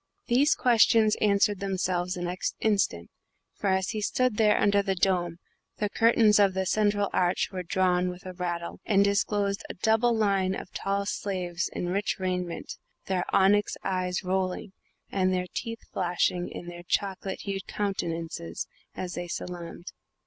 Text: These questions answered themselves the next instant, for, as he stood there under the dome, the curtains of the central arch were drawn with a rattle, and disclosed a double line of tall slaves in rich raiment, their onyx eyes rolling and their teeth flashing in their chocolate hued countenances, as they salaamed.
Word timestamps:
These 0.25 0.55
questions 0.55 1.15
answered 1.17 1.59
themselves 1.59 2.15
the 2.15 2.23
next 2.23 2.55
instant, 2.59 3.11
for, 3.53 3.67
as 3.69 3.89
he 3.89 4.01
stood 4.01 4.37
there 4.37 4.59
under 4.59 4.81
the 4.81 4.95
dome, 4.95 5.37
the 5.77 5.91
curtains 5.91 6.39
of 6.39 6.55
the 6.55 6.65
central 6.65 7.11
arch 7.13 7.49
were 7.51 7.61
drawn 7.61 8.09
with 8.09 8.25
a 8.25 8.33
rattle, 8.33 8.79
and 8.83 9.03
disclosed 9.03 9.63
a 9.69 9.75
double 9.75 10.17
line 10.17 10.55
of 10.55 10.71
tall 10.73 11.05
slaves 11.05 11.69
in 11.71 11.89
rich 11.89 12.15
raiment, 12.17 12.79
their 13.05 13.25
onyx 13.31 13.77
eyes 13.83 14.23
rolling 14.23 14.71
and 15.11 15.31
their 15.31 15.45
teeth 15.53 15.83
flashing 15.93 16.49
in 16.49 16.65
their 16.65 16.81
chocolate 16.87 17.41
hued 17.41 17.67
countenances, 17.67 18.65
as 18.95 19.13
they 19.13 19.27
salaamed. 19.27 19.91